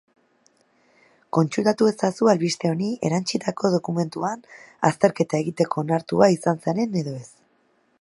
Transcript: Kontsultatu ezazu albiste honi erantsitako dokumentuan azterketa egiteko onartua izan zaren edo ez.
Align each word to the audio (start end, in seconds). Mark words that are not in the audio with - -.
Kontsultatu 1.37 1.89
ezazu 1.89 2.31
albiste 2.33 2.71
honi 2.71 2.89
erantsitako 3.11 3.73
dokumentuan 3.77 4.43
azterketa 4.93 5.43
egiteko 5.45 5.85
onartua 5.87 6.35
izan 6.39 6.65
zaren 6.67 7.03
edo 7.05 7.19
ez. 7.25 7.29